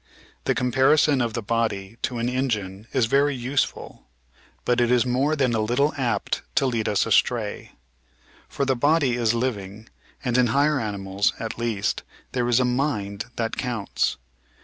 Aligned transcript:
The 0.45 0.55
comparison 0.55 1.21
of 1.21 1.33
the 1.33 1.43
body 1.43 1.97
to 2.01 2.17
an 2.17 2.27
engine 2.27 2.87
is 2.91 3.05
very 3.05 3.35
useful, 3.35 4.07
but 4.65 4.81
it 4.81 4.89
is 4.89 5.05
more 5.05 5.35
than 5.35 5.53
a 5.53 5.59
little 5.59 5.93
apt 5.95 6.41
to 6.55 6.65
lead 6.65 6.89
us 6.89 7.05
astray. 7.05 7.73
For 8.49 8.65
the 8.65 8.75
body 8.75 9.13
is 9.13 9.35
living, 9.35 9.89
and 10.25 10.39
in 10.39 10.47
higher 10.47 10.79
animals, 10.79 11.33
at 11.39 11.59
least, 11.59 12.01
there 12.31 12.49
is 12.49 12.59
a 12.59 12.65
"mind" 12.65 13.25
that 13.35 13.57
counts. 13.57 14.17